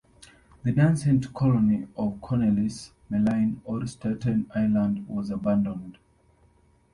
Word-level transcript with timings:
The 0.63 0.71
nascent 0.71 1.31
colony 1.31 1.87
of 1.95 2.19
Cornelis 2.21 2.91
Melyn 3.11 3.61
on 3.65 3.85
Staten 3.87 4.49
Island 4.55 5.07
was 5.07 5.29
abandoned. 5.29 5.99